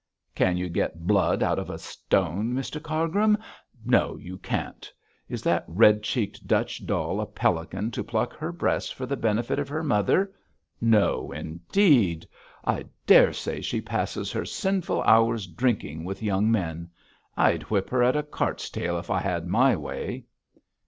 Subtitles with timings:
[0.33, 3.37] 'Can you get blood out of a stone, Mr Cargrim?
[3.85, 4.91] No, you can't.
[5.29, 9.59] Is that red cheeked Dutch doll a pelican to pluck her breast for the benefit
[9.59, 10.33] of her mother?
[10.81, 12.27] No, indeed!
[12.65, 16.89] I daresay she passes her sinful hours drinking with young men.
[17.37, 20.25] I'd whip her at a cart's tail if I had my way.'